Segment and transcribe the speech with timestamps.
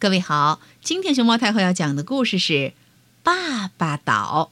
[0.00, 2.52] 各位好，今天熊猫太后要讲的故事是
[3.22, 4.50] 《爸爸岛》，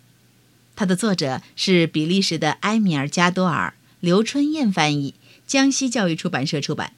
[0.76, 5.14] 它的作者是比利时的埃米尔·加多尔，刘春燕翻译，
[5.46, 6.92] 江西教育出版社出版。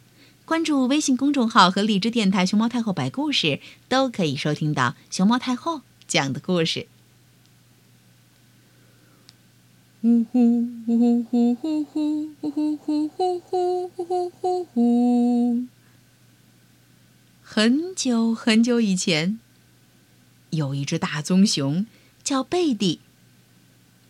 [0.44, 6.88] 关注微信公众号和荔枝电台“熊猫太后摆故事”，都可以收听到熊猫太后讲的故事。
[10.02, 15.66] 呼呼呼呼呼呼呼呼呼呼呼呼呼呼。
[17.52, 19.40] 很久很久以前，
[20.50, 21.84] 有一只大棕熊
[22.22, 23.00] 叫贝蒂，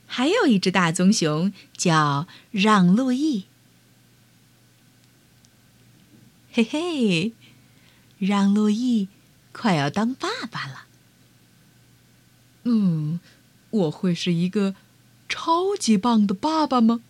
[0.07, 3.47] 还有一只大棕熊叫让·路易。
[6.53, 7.33] 嘿嘿，
[8.19, 9.09] 让·路易
[9.53, 10.85] 快要当爸爸了。
[12.65, 13.21] 嗯，
[13.71, 14.75] 我会是一个
[15.31, 17.01] 超级棒的爸爸吗？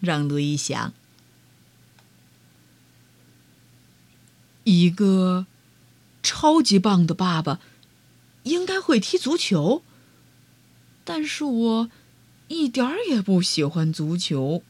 [0.00, 0.92] 让·路易想。
[4.80, 5.46] 一个
[6.22, 7.60] 超级棒的爸爸
[8.44, 9.82] 应该会踢足球，
[11.04, 11.90] 但是我
[12.48, 14.62] 一点儿也不喜欢足球。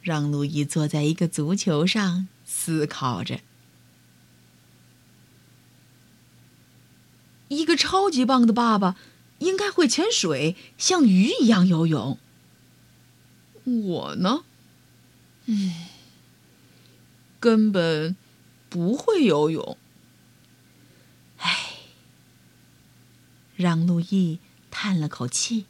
[0.00, 3.40] 让路易坐在一个足球上思考着。
[7.48, 8.96] 一个超级棒的爸爸
[9.38, 12.18] 应该会潜水，像鱼一样游泳。
[13.64, 14.44] 我呢，
[15.44, 15.74] 嗯，
[17.40, 18.16] 根本
[18.68, 19.76] 不会游泳。
[21.38, 21.76] 唉，
[23.56, 24.38] 让路易
[24.70, 25.66] 叹了口气。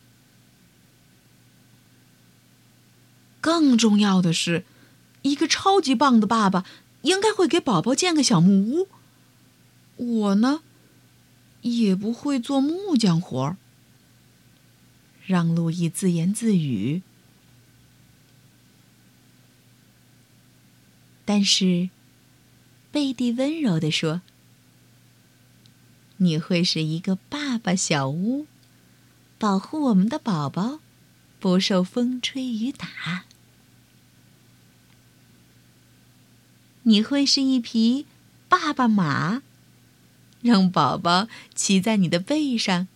[3.41, 4.64] 更重要的是，
[5.22, 6.64] 一个超级棒的爸爸
[7.02, 8.89] 应该会给宝宝建个小木屋。
[9.96, 10.62] 我呢，
[11.62, 13.56] 也不会做木匠活儿。
[15.27, 17.02] 让路易自言自语。
[21.29, 21.91] 但是，
[22.91, 24.23] 贝蒂温柔地说
[26.17, 28.47] ：“你会是一个爸爸小屋，
[29.37, 30.80] 保护我们的宝宝，
[31.39, 33.27] 不受风吹雨打。”
[36.85, 38.07] 你会是一匹
[38.48, 39.42] 爸爸马，
[40.41, 42.89] 让宝宝骑在你的背上，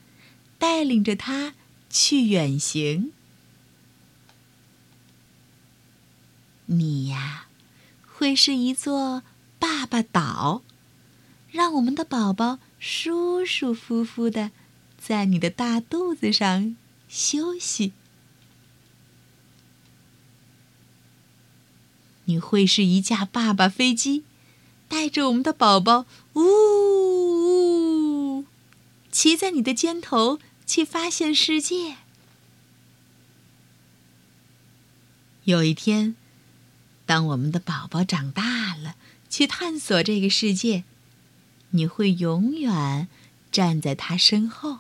[0.58, 1.52] 带领着他
[1.90, 3.12] 去远行。
[6.64, 7.48] 你呀，
[8.22, 9.24] 会是一座
[9.58, 10.62] 爸爸岛，
[11.50, 14.52] 让我们的宝宝舒舒服服的
[14.96, 16.76] 在你的大肚子上
[17.08, 17.92] 休息。
[22.26, 24.22] 你会是一架爸爸飞机，
[24.86, 28.44] 带着我们的宝宝，呜呜，
[29.10, 31.96] 骑在你的肩头去发现世界。
[35.42, 36.14] 有一天，
[37.12, 38.96] 当我们的宝宝长大了，
[39.28, 40.84] 去探索这个世界，
[41.72, 43.06] 你会永远
[43.50, 44.78] 站在他身后。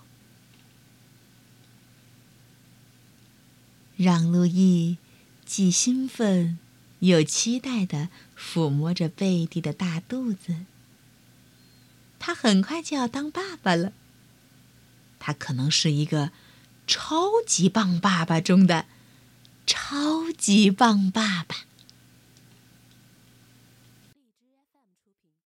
[3.98, 4.96] 让路易
[5.44, 6.58] 既兴奋。
[7.00, 10.64] 又期待的抚摸着贝蒂的大肚子。
[12.18, 13.92] 他很快就要当爸爸了。
[15.18, 16.30] 他可能是一个
[16.86, 18.86] 超级棒爸爸中的
[19.66, 21.66] 超级棒爸爸。